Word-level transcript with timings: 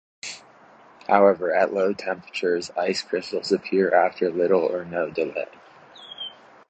However, 1.07 1.53
at 1.55 1.75
lower 1.75 1.93
temperatures 1.93 2.71
ice 2.71 3.03
crystals 3.03 3.51
appear 3.51 3.93
after 3.93 4.31
little 4.31 4.63
or 4.65 4.83
no 4.83 5.11
delay. 5.11 5.45